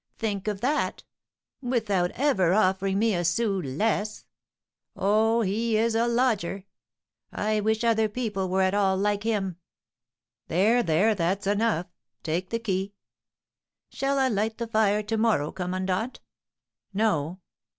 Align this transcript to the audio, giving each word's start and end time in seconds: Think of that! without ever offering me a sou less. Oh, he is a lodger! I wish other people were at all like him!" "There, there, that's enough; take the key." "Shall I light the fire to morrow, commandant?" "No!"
Think 0.17 0.47
of 0.47 0.61
that! 0.61 1.03
without 1.61 2.09
ever 2.15 2.55
offering 2.55 2.97
me 2.97 3.13
a 3.13 3.23
sou 3.23 3.61
less. 3.61 4.25
Oh, 4.95 5.41
he 5.41 5.77
is 5.77 5.93
a 5.93 6.07
lodger! 6.07 6.65
I 7.31 7.59
wish 7.59 7.83
other 7.83 8.09
people 8.09 8.49
were 8.49 8.63
at 8.63 8.73
all 8.73 8.97
like 8.97 9.21
him!" 9.21 9.57
"There, 10.47 10.81
there, 10.81 11.13
that's 11.13 11.45
enough; 11.45 11.85
take 12.23 12.49
the 12.49 12.57
key." 12.57 12.95
"Shall 13.89 14.17
I 14.17 14.27
light 14.27 14.57
the 14.57 14.65
fire 14.65 15.03
to 15.03 15.17
morrow, 15.17 15.51
commandant?" 15.51 16.19
"No!" 16.95 17.39